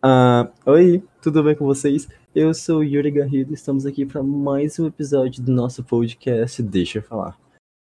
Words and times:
Ah, 0.00 0.48
oi, 0.64 1.02
tudo 1.20 1.42
bem 1.42 1.56
com 1.56 1.64
vocês? 1.64 2.08
Eu 2.32 2.54
sou 2.54 2.84
Yuri 2.84 3.10
Garrido, 3.10 3.52
estamos 3.52 3.84
aqui 3.84 4.06
para 4.06 4.22
mais 4.22 4.78
um 4.78 4.86
episódio 4.86 5.42
do 5.42 5.50
nosso 5.50 5.82
podcast 5.82 6.62
Deixa 6.62 6.98
eu 6.98 7.02
falar. 7.02 7.36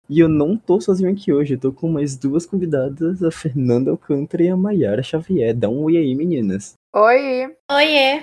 E 0.08 0.20
eu 0.20 0.28
não 0.28 0.56
tô 0.56 0.80
sozinho 0.80 1.10
aqui 1.10 1.32
hoje, 1.32 1.54
eu 1.54 1.58
tô 1.58 1.72
com 1.72 1.90
mais 1.90 2.16
duas 2.16 2.46
convidadas, 2.46 3.20
a 3.20 3.32
Fernanda 3.32 3.90
Alcântara 3.90 4.44
e 4.44 4.48
a 4.48 4.56
Mayara 4.56 5.02
Xavier. 5.02 5.52
Dá 5.52 5.68
um 5.68 5.82
oi 5.82 5.96
aí, 5.96 6.14
meninas. 6.14 6.74
Oi! 6.94 7.52
Oiê! 7.68 8.22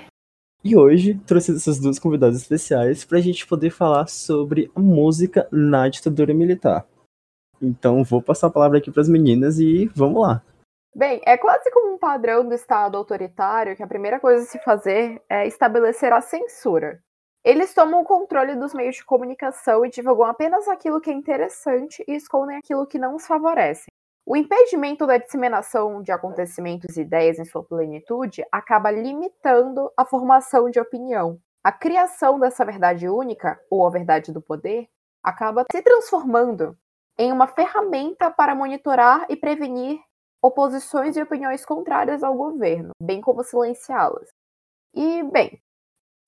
E 0.64 0.74
hoje 0.74 1.20
trouxe 1.26 1.54
essas 1.54 1.78
duas 1.78 1.98
convidadas 1.98 2.40
especiais 2.40 3.04
pra 3.04 3.20
gente 3.20 3.46
poder 3.46 3.68
falar 3.68 4.06
sobre 4.06 4.70
a 4.74 4.80
música 4.80 5.46
na 5.52 5.86
ditadura 5.86 6.32
militar. 6.32 6.86
Então 7.60 8.02
vou 8.02 8.22
passar 8.22 8.46
a 8.46 8.50
palavra 8.50 8.78
aqui 8.78 8.90
pras 8.90 9.08
meninas 9.08 9.60
e 9.60 9.90
vamos 9.94 10.22
lá. 10.22 10.42
Bem, 10.96 11.20
é 11.26 11.36
quase 11.36 11.70
como 11.72 11.92
um 11.92 11.98
padrão 11.98 12.48
do 12.48 12.54
Estado 12.54 12.96
autoritário 12.96 13.76
que 13.76 13.82
a 13.82 13.86
primeira 13.86 14.18
coisa 14.18 14.44
a 14.44 14.46
se 14.46 14.58
fazer 14.60 15.22
é 15.28 15.46
estabelecer 15.46 16.10
a 16.10 16.22
censura. 16.22 17.02
Eles 17.44 17.74
tomam 17.74 18.00
o 18.00 18.04
controle 18.04 18.56
dos 18.56 18.72
meios 18.72 18.96
de 18.96 19.04
comunicação 19.04 19.84
e 19.84 19.90
divulgam 19.90 20.24
apenas 20.24 20.66
aquilo 20.66 20.98
que 20.98 21.10
é 21.10 21.12
interessante 21.12 22.02
e 22.08 22.14
escondem 22.14 22.56
aquilo 22.56 22.86
que 22.86 22.98
não 22.98 23.14
os 23.14 23.26
favorece. 23.26 23.84
O 24.24 24.34
impedimento 24.38 25.06
da 25.06 25.18
disseminação 25.18 26.02
de 26.02 26.12
acontecimentos 26.12 26.96
e 26.96 27.02
ideias 27.02 27.38
em 27.38 27.44
sua 27.44 27.62
plenitude 27.62 28.42
acaba 28.50 28.90
limitando 28.90 29.92
a 29.98 30.06
formação 30.06 30.70
de 30.70 30.80
opinião. 30.80 31.38
A 31.62 31.70
criação 31.70 32.40
dessa 32.40 32.64
verdade 32.64 33.06
única, 33.06 33.60
ou 33.70 33.86
a 33.86 33.90
verdade 33.90 34.32
do 34.32 34.40
poder, 34.40 34.88
acaba 35.22 35.66
se 35.70 35.82
transformando 35.82 36.74
em 37.18 37.30
uma 37.30 37.46
ferramenta 37.46 38.30
para 38.30 38.54
monitorar 38.54 39.26
e 39.28 39.36
prevenir 39.36 40.00
oposições 40.46 41.16
e 41.16 41.22
opiniões 41.22 41.64
contrárias 41.64 42.22
ao 42.22 42.34
governo, 42.34 42.90
bem 43.02 43.20
como 43.20 43.42
silenciá-las. 43.42 44.28
E, 44.94 45.22
bem, 45.24 45.60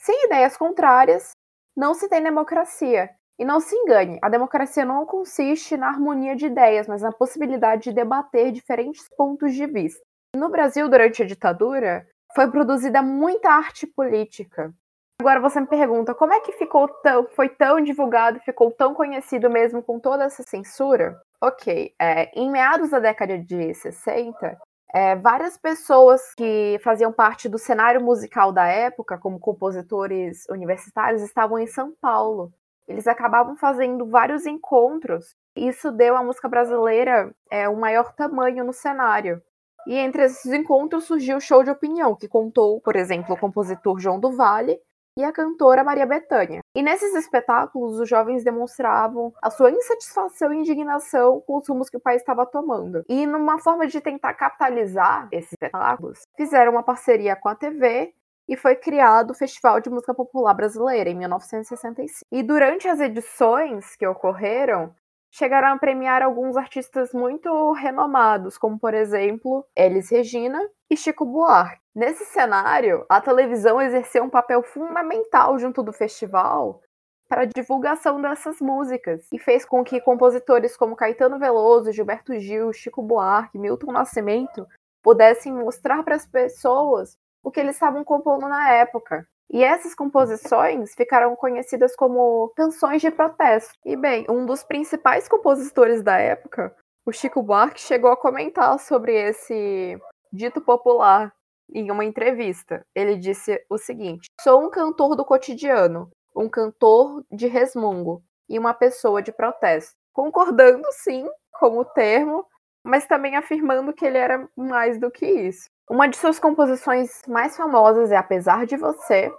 sem 0.01 0.27
ideias 0.27 0.57
contrárias, 0.57 1.31
não 1.77 1.95
se 1.95 2.09
tem 2.09 2.23
democracia. 2.23 3.11
E 3.41 3.45
não 3.45 3.61
se 3.61 3.73
engane, 3.77 4.19
a 4.21 4.29
democracia 4.29 4.85
não 4.85 5.07
consiste 5.07 5.77
na 5.77 5.87
harmonia 5.87 6.35
de 6.35 6.47
ideias, 6.47 6.89
mas 6.89 7.03
na 7.03 7.13
possibilidade 7.13 7.85
de 7.85 7.93
debater 7.93 8.51
diferentes 8.51 9.09
pontos 9.17 9.55
de 9.55 9.65
vista. 9.65 10.03
No 10.35 10.49
Brasil, 10.49 10.89
durante 10.89 11.23
a 11.23 11.27
ditadura, 11.27 12.05
foi 12.35 12.51
produzida 12.51 13.01
muita 13.01 13.49
arte 13.51 13.87
política. 13.87 14.75
Agora 15.21 15.41
você 15.41 15.61
me 15.61 15.69
pergunta, 15.69 16.17
como 16.17 16.33
é 16.33 16.41
que 16.41 16.53
ficou 16.53 16.89
tão, 16.89 17.29
foi 17.29 17.49
tão 17.49 17.81
divulgado, 17.81 18.41
ficou 18.41 18.73
tão 18.73 18.93
conhecido 18.93 19.49
mesmo 19.49 19.83
com 19.85 20.01
toda 20.01 20.25
essa 20.25 20.43
censura? 20.43 21.21
Ok, 21.41 21.95
é, 22.01 22.31
em 22.35 22.51
meados 22.51 22.91
da 22.91 22.99
década 22.99 23.39
de 23.39 23.73
60, 23.73 24.59
é, 24.93 25.15
várias 25.15 25.57
pessoas 25.57 26.35
que 26.35 26.81
faziam 26.83 27.13
parte 27.13 27.49
do 27.49 27.59
cenário 27.59 28.01
musical 28.03 28.53
da 28.53 28.67
época, 28.67 29.17
como 29.17 29.39
compositores 29.39 30.47
universitários, 30.51 31.23
estavam 31.23 31.59
em 31.59 31.67
São 31.69 31.95
Paulo. 32.01 32.53
Eles 32.89 33.07
acabavam 33.07 33.55
fazendo 33.57 34.07
vários 34.07 34.47
encontros. 34.47 35.37
Isso 35.55 35.93
deu 35.93 36.17
à 36.17 36.25
música 36.25 36.49
brasileira 36.49 37.33
é, 37.51 37.69
um 37.69 37.77
maior 37.79 38.13
tamanho 38.15 38.65
no 38.65 38.73
cenário. 38.73 39.41
E 39.87 39.95
entre 39.95 40.25
esses 40.25 40.53
encontros 40.53 41.05
surgiu 41.05 41.37
o 41.37 41.41
show 41.41 41.63
de 41.63 41.71
opinião, 41.71 42.17
que 42.17 42.27
contou, 42.27 42.81
por 42.81 42.97
exemplo, 42.97 43.35
o 43.35 43.39
compositor 43.39 44.01
João 44.01 44.19
do 44.19 44.33
Vale 44.33 44.81
e 45.19 45.25
a 45.25 45.33
cantora 45.33 45.83
Maria 45.83 46.07
Bethânia. 46.07 46.61
E 46.73 46.81
nesses 46.81 47.13
espetáculos, 47.17 47.99
os 47.99 48.09
jovens 48.09 48.45
demonstravam 48.45 49.33
a 49.43 49.51
sua 49.51 49.73
insatisfação 49.73 50.55
e 50.55 50.59
indignação 50.59 51.43
com 51.45 51.59
os 51.59 51.69
rumos 51.69 51.91
que 51.91 51.97
o 51.97 52.01
país 52.01 52.23
estava 52.23 52.47
tomando. 52.47 53.05
E 53.09 53.27
numa 53.27 53.59
forma 53.59 53.89
de 53.89 54.01
tentar 54.01 54.35
capitalizar 54.35 55.29
esses 55.33 55.53
espetáculos, 55.53 56.21
fizeram 56.37 56.71
uma 56.71 56.85
parceria 56.85 57.35
com 57.35 57.49
a 57.49 57.57
TV 57.57 58.15
e 58.49 58.57
foi 58.57 58.77
criado 58.77 59.33
o 59.33 59.35
Festival 59.35 59.81
de 59.81 59.91
Música 59.91 60.15
Popular 60.15 60.55
Brasileira 60.55 61.11
em 61.11 61.17
1965. 61.17 62.25
E 62.31 62.43
durante 62.45 62.87
as 62.87 63.01
edições 63.01 63.97
que 63.97 64.07
ocorreram, 64.07 64.95
chegaram 65.31 65.69
a 65.69 65.79
premiar 65.79 66.23
alguns 66.23 66.57
artistas 66.57 67.13
muito 67.13 67.73
renomados, 67.73 68.57
como 68.57 68.79
por 68.79 68.95
exemplo 68.95 69.67
Elis 69.77 70.11
Regina 70.11 70.61
e 70.91 70.97
Chico 70.97 71.25
Buarque. 71.25 71.81
Nesse 71.95 72.25
cenário, 72.27 73.05
a 73.09 73.21
televisão 73.21 73.81
exerceu 73.81 74.25
um 74.25 74.31
papel 74.31 74.63
fundamental 74.63 75.59
junto 75.59 75.83
do 75.83 75.93
festival 75.93 76.81
para 77.29 77.43
a 77.43 77.45
divulgação 77.45 78.21
dessas 78.21 78.61
músicas 78.61 79.27
e 79.33 79.39
fez 79.39 79.65
com 79.65 79.85
que 79.85 80.01
compositores 80.01 80.77
como 80.77 80.97
Caetano 80.97 81.39
Veloso, 81.39 81.93
Gilberto 81.93 82.39
Gil, 82.39 82.73
Chico 82.73 83.03
Buarque, 83.03 83.59
Milton 83.59 83.93
Nascimento 83.93 84.67
pudessem 85.03 85.53
mostrar 85.53 86.03
para 86.03 86.15
as 86.15 86.27
pessoas 86.27 87.19
o 87.43 87.51
que 87.51 87.61
eles 87.61 87.77
estavam 87.77 88.03
compondo 88.03 88.49
na 88.49 88.73
época. 88.73 89.27
E 89.51 89.65
essas 89.65 89.95
composições 89.95 90.95
ficaram 90.95 91.35
conhecidas 91.35 91.97
como 91.97 92.53
canções 92.55 93.01
de 93.01 93.11
protesto. 93.11 93.73
E 93.85 93.97
bem, 93.97 94.27
um 94.29 94.45
dos 94.45 94.63
principais 94.63 95.27
compositores 95.27 96.03
da 96.03 96.19
época, 96.19 96.75
o 97.07 97.13
Chico 97.13 97.43
Buarque, 97.43 97.81
chegou 97.81 98.11
a 98.11 98.17
comentar 98.17 98.79
sobre 98.79 99.15
esse 99.15 99.99
dito 100.31 100.61
popular 100.61 101.33
em 101.73 101.91
uma 101.91 102.05
entrevista. 102.05 102.85
Ele 102.95 103.17
disse 103.17 103.65
o 103.71 103.79
seguinte: 103.79 104.29
Sou 104.41 104.63
um 104.63 104.71
cantor 104.71 105.17
do 105.17 105.25
cotidiano, 105.25 106.11
um 106.37 106.49
cantor 106.49 107.25
de 107.33 107.47
resmungo 107.47 108.23
e 108.49 108.59
uma 108.59 108.75
pessoa 108.75 109.23
de 109.23 109.33
protesto. 109.33 109.95
Concordando, 110.13 110.87
sim, 110.93 111.27
com 111.59 111.79
o 111.79 111.85
termo, 111.85 112.45
mas 112.85 113.07
também 113.07 113.37
afirmando 113.37 113.93
que 113.93 114.05
ele 114.05 114.19
era 114.19 114.49
mais 114.57 114.99
do 114.99 115.11
que 115.11 115.27
isso. 115.27 115.69
Uma 115.91 116.07
de 116.07 116.19
suas 116.19 116.39
composições 116.39 117.09
mais 117.27 117.57
famosas 117.57 118.13
é 118.13 118.17
Apesar 118.17 118.67
de 118.67 118.77
Você. 118.77 119.33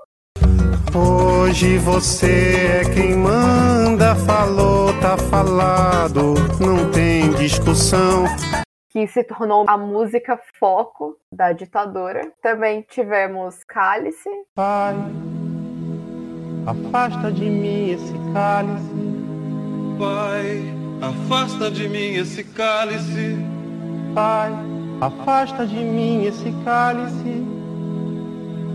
Hoje 0.95 1.77
você 1.77 2.81
é 2.81 2.93
quem 2.93 3.15
manda, 3.15 4.15
falou, 4.15 4.87
tá 4.99 5.15
falado, 5.15 6.33
não 6.59 6.89
tem 6.89 7.29
discussão. 7.33 8.25
Que 8.89 9.05
se 9.05 9.23
tornou 9.23 9.65
a 9.67 9.77
música 9.77 10.39
foco 10.59 11.15
da 11.31 11.53
ditadura. 11.53 12.31
Também 12.41 12.81
tivemos 12.81 13.63
Cálice. 13.66 14.29
Pai, 14.55 14.95
afasta 16.66 17.31
de 17.31 17.45
mim 17.47 17.91
esse 17.91 18.13
cálice. 18.33 18.89
Pai, 19.99 20.63
afasta 20.99 21.69
de 21.69 21.87
mim 21.87 22.16
esse 22.16 22.43
cálice. 22.43 23.37
Pai, 24.16 24.51
Afasta 25.01 25.65
de 25.65 25.77
mim 25.77 26.25
esse 26.25 26.51
cálice 26.65 27.45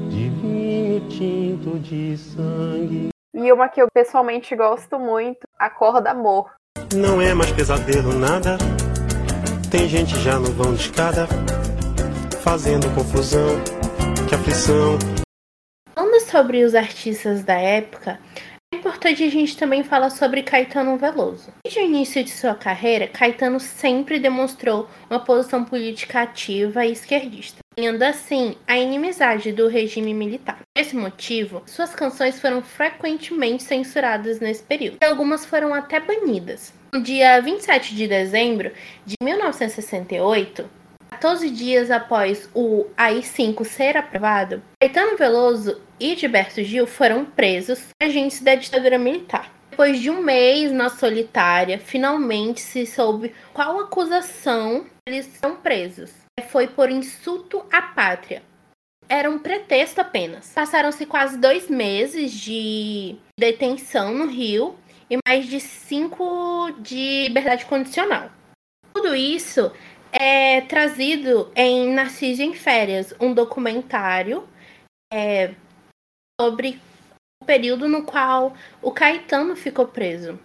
de 0.08 0.30
vinho 0.30 1.00
tinto 1.10 1.78
de 1.80 2.16
sangue. 2.16 3.08
E 3.34 3.52
uma 3.52 3.68
que 3.68 3.82
eu 3.82 3.88
pessoalmente 3.92 4.56
gosto 4.56 4.98
muito, 4.98 5.40
Acorda 5.58 6.12
Amor. 6.12 6.50
Não 6.94 7.20
é 7.20 7.34
mais 7.34 7.52
pesadelo 7.52 8.18
nada. 8.18 8.56
Tem 9.70 9.86
gente 9.86 10.18
já 10.20 10.38
no 10.38 10.50
vão 10.52 10.72
de 10.72 10.80
escada 10.80 11.28
fazendo 12.42 12.88
confusão, 12.94 13.60
que 14.26 14.34
aflição. 14.34 14.98
Falando 15.94 16.20
sobre 16.22 16.64
os 16.64 16.74
artistas 16.74 17.44
da 17.44 17.54
época, 17.54 18.18
importante 18.84 19.24
a 19.24 19.30
gente 19.30 19.56
também 19.56 19.82
falar 19.82 20.10
sobre 20.10 20.42
Caetano 20.42 20.98
Veloso. 20.98 21.50
Desde 21.64 21.80
o 21.80 21.84
início 21.84 22.22
de 22.22 22.30
sua 22.30 22.54
carreira, 22.54 23.08
Caetano 23.08 23.58
sempre 23.58 24.18
demonstrou 24.18 24.86
uma 25.08 25.18
posição 25.18 25.64
política 25.64 26.20
ativa 26.20 26.84
e 26.84 26.92
esquerdista, 26.92 27.60
tendo 27.74 28.02
assim 28.02 28.54
a 28.66 28.76
inimizade 28.76 29.52
do 29.52 29.68
regime 29.68 30.12
militar. 30.12 30.58
Por 30.58 30.82
esse 30.82 30.94
motivo, 30.94 31.62
suas 31.64 31.94
canções 31.94 32.38
foram 32.38 32.60
frequentemente 32.60 33.62
censuradas 33.62 34.38
nesse 34.38 34.62
período, 34.62 34.98
e 35.00 35.06
algumas 35.06 35.46
foram 35.46 35.72
até 35.72 35.98
banidas. 35.98 36.74
No 36.92 37.02
dia 37.02 37.40
27 37.40 37.96
de 37.96 38.06
dezembro 38.06 38.70
de 39.06 39.14
1968, 39.22 40.68
14 41.24 41.48
dias 41.48 41.90
após 41.90 42.50
o 42.54 42.84
AI-5 42.98 43.64
ser 43.64 43.96
aprovado, 43.96 44.62
Caetano 44.78 45.16
Veloso 45.16 45.80
e 45.98 46.14
Gilberto 46.14 46.62
Gil 46.62 46.86
foram 46.86 47.24
presos 47.24 47.82
agentes 47.98 48.42
da 48.42 48.54
ditadura 48.54 48.98
militar. 48.98 49.50
Depois 49.70 49.98
de 49.98 50.10
um 50.10 50.20
mês 50.20 50.70
na 50.70 50.90
solitária, 50.90 51.78
finalmente 51.78 52.60
se 52.60 52.84
soube 52.84 53.34
qual 53.54 53.80
acusação 53.80 54.84
eles 55.08 55.24
são 55.40 55.56
presos. 55.56 56.12
Foi 56.50 56.66
por 56.66 56.90
insulto 56.90 57.64
à 57.72 57.80
pátria. 57.80 58.42
Era 59.08 59.30
um 59.30 59.38
pretexto 59.38 60.02
apenas. 60.02 60.52
Passaram-se 60.54 61.06
quase 61.06 61.38
dois 61.38 61.70
meses 61.70 62.32
de 62.32 63.16
detenção 63.40 64.12
no 64.12 64.26
Rio 64.26 64.74
e 65.08 65.16
mais 65.26 65.46
de 65.46 65.58
cinco 65.58 66.70
de 66.80 67.22
liberdade 67.28 67.64
condicional. 67.64 68.30
Tudo 68.92 69.16
isso 69.16 69.72
é 70.14 70.60
trazido 70.60 71.50
em 71.56 71.92
Narciso 71.92 72.42
em 72.42 72.54
Férias, 72.54 73.12
um 73.20 73.34
documentário 73.34 74.44
é, 75.12 75.54
sobre 76.40 76.78
o 77.42 77.44
período 77.44 77.88
no 77.88 78.04
qual 78.04 78.54
o 78.80 78.92
Caetano 78.92 79.56
ficou 79.56 79.88
preso. 79.88 80.38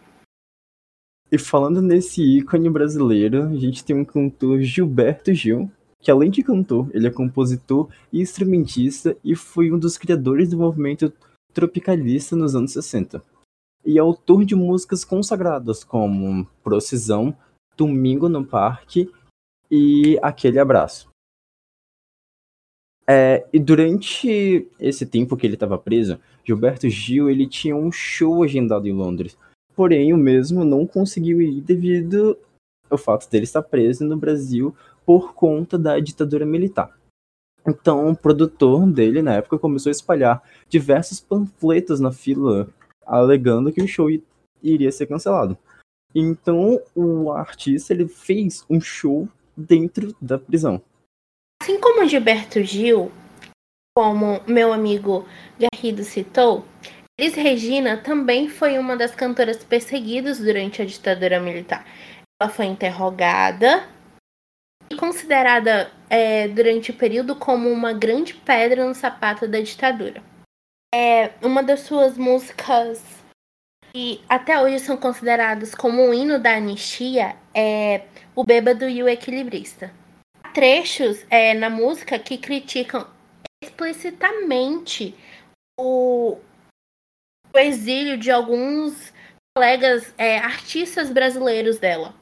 E 1.31 1.37
falando 1.37 1.81
nesse 1.81 2.23
ícone 2.23 2.69
brasileiro, 2.69 3.43
a 3.43 3.55
gente 3.55 3.85
tem 3.85 3.95
um 3.95 4.03
cantor 4.03 4.61
Gilberto 4.61 5.31
Gil, 5.31 5.71
que 6.01 6.09
além 6.09 6.31
de 6.31 6.41
cantor, 6.41 6.89
ele 6.91 7.05
é 7.05 7.11
compositor 7.11 7.87
e 8.11 8.19
instrumentista 8.19 9.15
e 9.23 9.35
foi 9.35 9.71
um 9.71 9.77
dos 9.77 9.97
criadores 9.97 10.49
do 10.49 10.57
movimento 10.57 11.13
tropicalista 11.53 12.35
nos 12.35 12.55
anos 12.55 12.73
60. 12.73 13.21
E 13.85 13.97
é 13.97 14.01
autor 14.01 14.43
de 14.43 14.55
músicas 14.55 15.05
consagradas 15.05 15.83
como 15.83 16.47
Procisão, 16.63 17.37
Domingo 17.77 18.27
no 18.27 18.43
Parque 18.43 19.09
e 19.69 20.17
Aquele 20.21 20.59
Abraço. 20.59 21.09
É, 23.07 23.47
e 23.51 23.59
durante 23.59 24.67
esse 24.79 25.05
tempo 25.05 25.35
que 25.35 25.47
ele 25.47 25.55
estava 25.55 25.77
preso, 25.79 26.19
Gilberto 26.45 26.87
Gil 26.87 27.29
ele 27.29 27.47
tinha 27.47 27.75
um 27.75 27.91
show 27.91 28.43
agendado 28.43 28.87
em 28.87 28.93
Londres. 28.93 29.35
Porém, 29.75 30.13
o 30.13 30.17
mesmo 30.17 30.63
não 30.63 30.85
conseguiu 30.85 31.41
ir 31.41 31.61
devido 31.61 32.37
ao 32.89 32.97
fato 32.97 33.29
dele 33.29 33.45
estar 33.45 33.63
preso 33.63 34.05
no 34.05 34.17
Brasil 34.17 34.75
por 35.05 35.33
conta 35.33 35.77
da 35.77 35.99
ditadura 35.99 36.45
militar. 36.45 36.95
Então, 37.67 38.09
o 38.09 38.15
produtor 38.15 38.85
dele, 38.91 39.21
na 39.21 39.35
época, 39.35 39.57
começou 39.57 39.89
a 39.89 39.91
espalhar 39.91 40.43
diversos 40.67 41.19
panfletos 41.19 41.99
na 41.99 42.11
fila, 42.11 42.67
alegando 43.05 43.71
que 43.71 43.81
o 43.81 43.87
show 43.87 44.07
iria 44.61 44.91
ser 44.91 45.07
cancelado. 45.07 45.57
Então, 46.13 46.79
o 46.95 47.31
artista 47.31 47.93
ele 47.93 48.07
fez 48.07 48.65
um 48.69 48.79
show 48.79 49.27
dentro 49.59 50.15
da 50.21 50.37
prisão. 50.39 50.81
Assim 51.61 51.79
como 51.79 52.07
Gilberto 52.07 52.63
Gil, 52.63 53.11
como 53.95 54.41
meu 54.47 54.71
amigo 54.71 55.27
Garrido 55.59 56.03
citou, 56.03 56.65
Elis 57.19 57.35
Regina 57.35 57.97
também 57.97 58.47
foi 58.47 58.79
uma 58.79 58.95
das 58.95 59.13
cantoras 59.13 59.61
perseguidas 59.61 60.39
durante 60.39 60.81
a 60.81 60.85
ditadura 60.85 61.39
militar. 61.39 61.85
Ela 62.41 62.49
foi 62.49 62.65
interrogada 62.65 63.85
e 64.89 64.95
considerada 64.95 65.91
é, 66.09 66.47
durante 66.47 66.91
o 66.91 66.93
período 66.93 67.35
como 67.35 67.69
uma 67.69 67.91
grande 67.91 68.33
pedra 68.33 68.85
no 68.85 68.95
sapato 68.95 69.47
da 69.49 69.59
ditadura. 69.59 70.23
É 70.95 71.31
uma 71.43 71.61
das 71.61 71.81
suas 71.81 72.17
músicas 72.17 73.03
que 73.91 74.21
até 74.29 74.59
hoje 74.61 74.79
são 74.79 74.95
consideradas 74.95 75.75
como 75.75 76.01
um 76.01 76.13
hino 76.13 76.39
da 76.39 76.55
anistia 76.55 77.35
é 77.53 78.03
O 78.39 78.43
Bêbado 78.45 78.87
e 78.87 79.03
o 79.03 79.09
Equilibrista. 79.09 79.93
Há 80.41 80.51
trechos 80.51 81.25
é, 81.29 81.53
na 81.53 81.69
música 81.69 82.17
que 82.17 82.37
criticam 82.37 83.05
explicitamente 83.61 85.13
o, 85.77 86.37
o 87.53 87.57
exílio 87.57 88.17
de 88.17 88.31
alguns 88.31 89.11
colegas 89.53 90.13
é, 90.17 90.37
artistas 90.37 91.11
brasileiros 91.11 91.79
dela. 91.79 92.15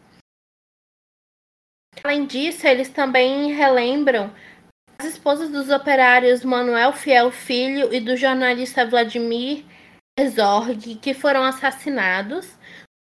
Além 2.04 2.26
disso, 2.26 2.66
eles 2.66 2.90
também 2.90 3.54
relembram 3.54 4.34
as 4.98 5.06
esposas 5.06 5.52
dos 5.52 5.70
operários 5.70 6.44
Manuel 6.44 6.94
Fiel 6.94 7.30
Filho 7.30 7.94
e 7.94 8.00
do 8.00 8.18
jornalista 8.18 8.88
Vladimir 8.88 9.64
Herzog, 10.20 10.96
que 10.96 11.14
foram 11.14 11.44
assassinados 11.44 12.58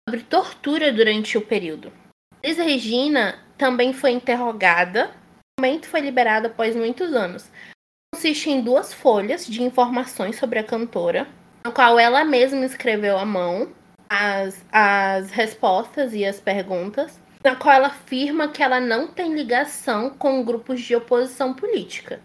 sobre 0.09 0.23
tortura 0.23 0.91
durante 0.91 1.37
o 1.37 1.45
período. 1.45 2.01
Liz 2.45 2.57
Regina 2.57 3.39
também 3.57 3.93
foi 3.93 4.11
interrogada. 4.11 5.05
O 5.07 5.61
documento 5.61 5.87
foi 5.87 6.01
liberado 6.01 6.47
após 6.47 6.75
muitos 6.75 7.13
anos. 7.13 7.49
Consiste 8.13 8.49
em 8.49 8.61
duas 8.61 8.93
folhas 8.93 9.45
de 9.45 9.63
informações 9.63 10.37
sobre 10.37 10.59
a 10.59 10.63
cantora, 10.63 11.27
no 11.65 11.71
qual 11.71 11.97
ela 11.97 12.25
mesma 12.25 12.65
escreveu 12.65 13.17
à 13.17 13.25
mão 13.25 13.71
as, 14.09 14.63
as 14.71 15.31
respostas 15.31 16.13
e 16.13 16.25
as 16.25 16.39
perguntas 16.39 17.19
na 17.43 17.55
qual 17.55 17.75
ela 17.75 17.87
afirma 17.87 18.47
que 18.47 18.63
ela 18.63 18.79
não 18.79 19.07
tem 19.07 19.33
ligação 19.33 20.09
com 20.09 20.43
grupos 20.45 20.79
de 20.79 20.95
oposição 20.95 21.53
política. 21.53 22.21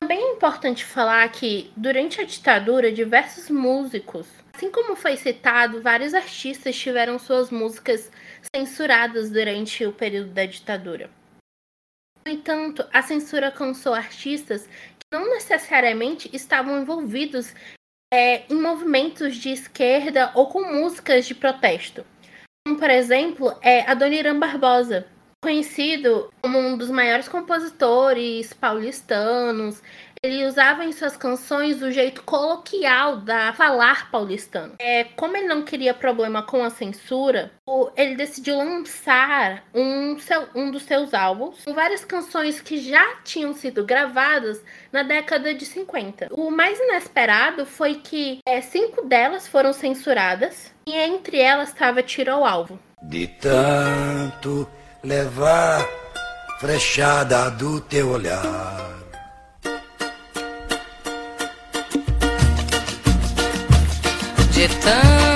Também 0.00 0.18
é 0.18 0.32
importante 0.32 0.84
falar 0.84 1.28
que, 1.30 1.70
durante 1.76 2.20
a 2.20 2.24
ditadura, 2.24 2.92
diversos 2.92 3.50
músicos, 3.50 4.26
assim 4.54 4.70
como 4.70 4.96
foi 4.96 5.16
citado, 5.16 5.82
vários 5.82 6.14
artistas 6.14 6.76
tiveram 6.76 7.18
suas 7.18 7.50
músicas 7.50 8.10
censuradas 8.54 9.30
durante 9.30 9.84
o 9.84 9.92
período 9.92 10.30
da 10.30 10.44
ditadura. 10.44 11.10
No 12.26 12.32
entanto, 12.32 12.86
a 12.92 13.02
censura 13.02 13.46
alcançou 13.46 13.94
artistas 13.94 14.66
que 14.66 15.06
não 15.12 15.30
necessariamente 15.30 16.28
estavam 16.34 16.80
envolvidos 16.82 17.54
é, 18.12 18.44
em 18.52 18.60
movimentos 18.60 19.36
de 19.36 19.50
esquerda 19.50 20.32
ou 20.34 20.48
com 20.48 20.62
músicas 20.62 21.26
de 21.26 21.34
protesto 21.34 22.04
como, 22.66 22.80
por 22.80 22.90
exemplo, 22.90 23.56
é 23.62 23.88
Adoniran 23.88 24.40
Barbosa, 24.40 25.06
conhecido 25.46 26.28
como 26.42 26.58
um 26.58 26.76
dos 26.76 26.90
maiores 26.90 27.28
compositores 27.28 28.52
paulistanos. 28.52 29.80
Ele 30.20 30.44
usava 30.44 30.84
em 30.84 30.90
suas 30.90 31.16
canções 31.16 31.80
o 31.82 31.92
jeito 31.92 32.24
coloquial 32.24 33.18
da 33.18 33.52
falar 33.52 34.10
paulistano. 34.10 34.74
É, 34.76 35.04
como 35.04 35.36
ele 35.36 35.46
não 35.46 35.62
queria 35.62 35.94
problema 35.94 36.42
com 36.42 36.64
a 36.64 36.70
censura, 36.70 37.52
ele 37.96 38.16
decidiu 38.16 38.56
lançar 38.56 39.62
um, 39.72 40.18
seu, 40.18 40.48
um 40.52 40.72
dos 40.72 40.82
seus 40.82 41.14
álbuns 41.14 41.64
com 41.64 41.72
várias 41.72 42.04
canções 42.04 42.60
que 42.60 42.78
já 42.78 43.18
tinham 43.22 43.54
sido 43.54 43.84
gravadas 43.84 44.60
na 44.90 45.04
década 45.04 45.54
de 45.54 45.64
50. 45.64 46.26
O 46.32 46.50
mais 46.50 46.76
inesperado 46.80 47.64
foi 47.64 47.94
que 47.94 48.40
é, 48.44 48.60
cinco 48.60 49.04
delas 49.04 49.46
foram 49.46 49.72
censuradas 49.72 50.74
e 50.84 50.92
entre 50.92 51.38
elas 51.38 51.68
estava 51.68 52.02
Tiro 52.02 52.32
ao 52.32 52.44
Alvo. 52.44 52.80
De 53.00 53.28
tanto 53.28 54.68
levar 55.02 55.86
frechada 56.60 57.50
do 57.50 57.80
teu 57.80 58.10
olhar. 58.10 58.86
De 64.52 64.68
tanto 64.68 65.35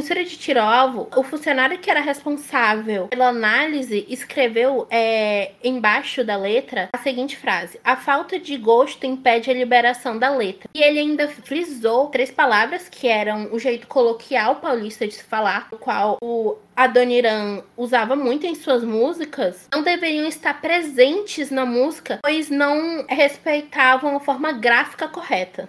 censura 0.00 0.24
de 0.24 0.38
tiro 0.38 0.60
alvo, 0.60 1.08
o 1.14 1.22
funcionário 1.22 1.78
que 1.78 1.90
era 1.90 2.00
responsável 2.00 3.08
pela 3.08 3.28
análise 3.28 4.06
escreveu 4.08 4.86
é, 4.90 5.52
embaixo 5.62 6.24
da 6.24 6.36
letra 6.36 6.88
a 6.90 6.98
seguinte 6.98 7.36
frase: 7.36 7.78
A 7.84 7.96
falta 7.96 8.38
de 8.38 8.56
gosto 8.56 9.04
impede 9.04 9.50
a 9.50 9.54
liberação 9.54 10.18
da 10.18 10.30
letra. 10.30 10.70
E 10.74 10.82
ele 10.82 10.98
ainda 10.98 11.28
frisou 11.28 12.08
três 12.08 12.30
palavras 12.30 12.88
que 12.88 13.08
eram 13.08 13.52
o 13.52 13.58
jeito 13.58 13.86
coloquial 13.86 14.56
paulista 14.56 15.06
de 15.06 15.14
se 15.14 15.24
falar, 15.24 15.68
o 15.70 15.76
qual 15.76 16.16
o 16.22 16.56
Adoniran 16.74 17.62
usava 17.76 18.16
muito 18.16 18.46
em 18.46 18.54
suas 18.54 18.82
músicas, 18.82 19.68
não 19.70 19.82
deveriam 19.82 20.26
estar 20.26 20.62
presentes 20.62 21.50
na 21.50 21.66
música, 21.66 22.20
pois 22.22 22.48
não 22.48 23.04
respeitavam 23.06 24.16
a 24.16 24.20
forma 24.20 24.52
gráfica 24.52 25.06
correta. 25.08 25.68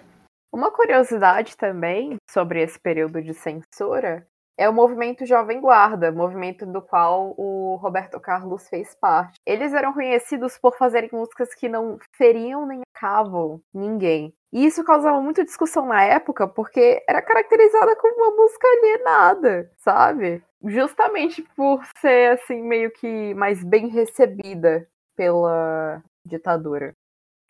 Uma 0.52 0.70
curiosidade 0.70 1.56
também 1.56 2.16
sobre 2.30 2.62
esse 2.62 2.78
período 2.78 3.22
de 3.22 3.32
censura 3.32 4.26
é 4.56 4.68
o 4.68 4.72
movimento 4.72 5.26
Jovem 5.26 5.60
Guarda, 5.60 6.12
movimento 6.12 6.66
do 6.66 6.82
qual 6.82 7.34
o 7.36 7.76
Roberto 7.76 8.20
Carlos 8.20 8.68
fez 8.68 8.94
parte. 8.94 9.38
Eles 9.46 9.72
eram 9.72 9.92
conhecidos 9.92 10.58
por 10.58 10.76
fazerem 10.76 11.10
músicas 11.12 11.54
que 11.54 11.68
não 11.68 11.98
feriam 12.16 12.66
nem 12.66 12.82
acavam 12.94 13.60
ninguém. 13.74 14.34
E 14.52 14.66
isso 14.66 14.84
causava 14.84 15.20
muita 15.20 15.44
discussão 15.44 15.86
na 15.86 16.04
época, 16.04 16.46
porque 16.46 17.02
era 17.08 17.22
caracterizada 17.22 17.96
como 17.96 18.14
uma 18.14 18.36
música 18.36 18.68
alienada, 18.68 19.70
sabe? 19.78 20.42
Justamente 20.64 21.42
por 21.56 21.82
ser 21.98 22.32
assim 22.32 22.62
meio 22.62 22.90
que 22.92 23.34
mais 23.34 23.64
bem 23.64 23.88
recebida 23.88 24.86
pela 25.16 26.02
ditadura. 26.24 26.92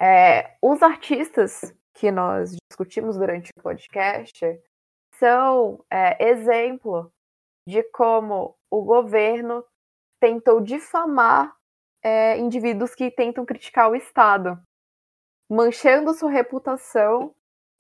É, 0.00 0.56
os 0.62 0.82
artistas 0.82 1.74
que 1.94 2.10
nós 2.10 2.56
discutimos 2.70 3.16
durante 3.16 3.50
o 3.56 3.62
podcast 3.62 4.44
são 5.22 5.84
é, 5.88 6.30
exemplo 6.30 7.12
de 7.64 7.80
como 7.92 8.56
o 8.68 8.82
governo 8.82 9.64
tentou 10.20 10.60
difamar 10.60 11.56
é, 12.02 12.36
indivíduos 12.38 12.92
que 12.92 13.08
tentam 13.08 13.46
criticar 13.46 13.88
o 13.88 13.94
Estado, 13.94 14.60
manchando 15.48 16.12
sua 16.12 16.28
reputação 16.28 17.32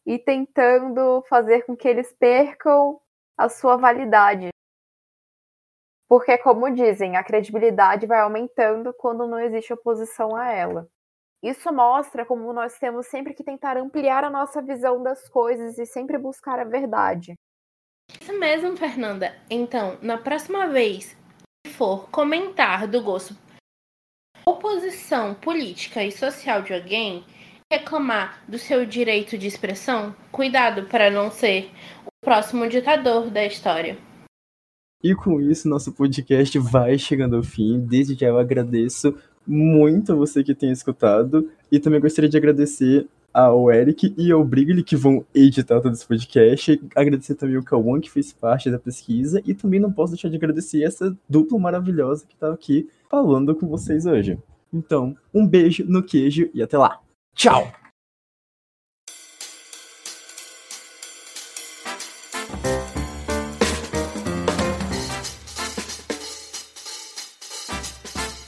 e 0.06 0.20
tentando 0.20 1.24
fazer 1.28 1.66
com 1.66 1.76
que 1.76 1.88
eles 1.88 2.12
percam 2.12 3.00
a 3.36 3.48
sua 3.48 3.76
validade. 3.76 4.50
Porque, 6.08 6.38
como 6.38 6.72
dizem, 6.72 7.16
a 7.16 7.24
credibilidade 7.24 8.06
vai 8.06 8.20
aumentando 8.20 8.94
quando 8.94 9.26
não 9.26 9.40
existe 9.40 9.72
oposição 9.72 10.36
a 10.36 10.48
ela. 10.48 10.88
Isso 11.42 11.72
mostra 11.72 12.24
como 12.24 12.52
nós 12.52 12.78
temos 12.78 13.06
sempre 13.06 13.34
que 13.34 13.42
tentar 13.42 13.76
ampliar 13.76 14.22
a 14.22 14.30
nossa 14.30 14.62
visão 14.62 15.02
das 15.02 15.28
coisas 15.28 15.76
e 15.78 15.84
sempre 15.84 16.16
buscar 16.16 16.60
a 16.60 16.64
verdade. 16.64 17.34
Isso 18.20 18.38
mesmo, 18.38 18.76
Fernanda. 18.76 19.34
Então, 19.50 19.98
na 20.00 20.18
próxima 20.18 20.68
vez 20.68 21.16
que 21.66 21.72
for 21.72 22.08
comentar 22.10 22.86
do 22.86 23.02
gosto 23.02 23.36
oposição 24.44 25.34
política 25.34 26.04
e 26.04 26.10
social 26.10 26.62
de 26.62 26.74
alguém, 26.74 27.24
reclamar 27.72 28.44
do 28.48 28.58
seu 28.58 28.84
direito 28.84 29.38
de 29.38 29.46
expressão, 29.46 30.14
cuidado 30.30 30.84
para 30.84 31.10
não 31.10 31.30
ser 31.30 31.70
o 32.04 32.10
próximo 32.24 32.68
ditador 32.68 33.30
da 33.30 33.44
história. 33.44 33.96
E 35.02 35.14
com 35.14 35.40
isso, 35.40 35.68
nosso 35.68 35.92
podcast 35.92 36.56
vai 36.58 36.96
chegando 36.96 37.36
ao 37.36 37.42
fim. 37.42 37.80
Desde 37.80 38.14
já 38.14 38.28
eu 38.28 38.38
agradeço 38.38 39.18
muito 39.46 40.16
você 40.16 40.42
que 40.42 40.54
tem 40.54 40.70
escutado. 40.70 41.48
E 41.70 41.78
também 41.78 42.00
gostaria 42.00 42.28
de 42.28 42.36
agradecer 42.36 43.06
ao 43.32 43.72
Eric 43.72 44.14
e 44.16 44.30
ao 44.30 44.44
Brigli 44.44 44.82
que 44.82 44.94
vão 44.94 45.24
editar 45.34 45.80
todo 45.80 45.92
esse 45.92 46.06
podcast. 46.06 46.80
Agradecer 46.94 47.34
também 47.34 47.56
ao 47.56 47.62
Cauã 47.62 48.00
que 48.00 48.10
fez 48.10 48.32
parte 48.32 48.70
da 48.70 48.78
pesquisa. 48.78 49.42
E 49.46 49.54
também 49.54 49.80
não 49.80 49.92
posso 49.92 50.12
deixar 50.12 50.28
de 50.28 50.36
agradecer 50.36 50.82
essa 50.82 51.16
dupla 51.28 51.58
maravilhosa 51.58 52.26
que 52.26 52.34
está 52.34 52.52
aqui 52.52 52.88
falando 53.10 53.54
com 53.54 53.66
vocês 53.66 54.06
hoje. 54.06 54.38
Então, 54.72 55.16
um 55.34 55.46
beijo 55.46 55.84
no 55.86 56.02
queijo 56.02 56.48
e 56.54 56.62
até 56.62 56.78
lá. 56.78 57.00
Tchau! 57.34 57.81